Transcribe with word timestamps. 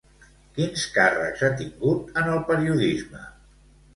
Quins 0.53 0.85
càrrecs 0.95 1.43
ha 1.47 1.51
tingut 1.59 2.17
en 2.21 2.31
el 2.37 2.41
periodisme? 2.47 3.21